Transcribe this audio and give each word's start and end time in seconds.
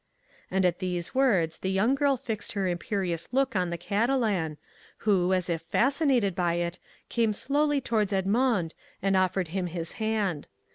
And 0.49 0.65
at 0.65 0.79
these 0.79 1.13
words 1.13 1.59
the 1.59 1.69
young 1.69 1.93
girl 1.93 2.17
fixed 2.17 2.53
her 2.53 2.67
imperious 2.67 3.27
look 3.31 3.55
on 3.55 3.69
the 3.69 3.77
Catalan, 3.77 4.57
who, 5.05 5.31
as 5.31 5.47
if 5.47 5.61
fascinated 5.61 6.33
by 6.33 6.55
it, 6.55 6.79
came 7.09 7.33
slowly 7.33 7.79
towards 7.79 8.11
Edmond, 8.11 8.73
and 9.03 9.15
offered 9.15 9.49
him 9.49 9.67
his 9.67 9.91
hand. 10.01 10.47